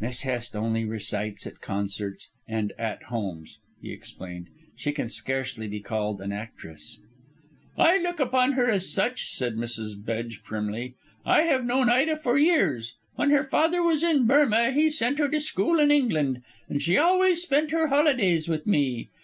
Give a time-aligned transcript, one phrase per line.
[0.00, 5.80] "Miss Hest only recites at concerts and 'At Homes,'" He explained; "she can scarcely be
[5.80, 6.98] called an actress."
[7.76, 9.94] "I look upon her as such," said Mrs.
[9.98, 10.94] Bedge primly.
[11.26, 15.28] "I have known Ida for years: when her father was in Burmah he sent her
[15.28, 19.08] to school in England, and she always spent her holidays with me.